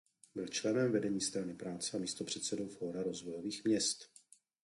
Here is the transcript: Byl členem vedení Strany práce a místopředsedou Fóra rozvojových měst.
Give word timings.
Byl 0.35 0.47
členem 0.47 0.91
vedení 0.91 1.21
Strany 1.21 1.53
práce 1.55 1.97
a 1.97 1.99
místopředsedou 1.99 2.67
Fóra 2.67 3.03
rozvojových 3.03 3.63
měst. 3.65 4.09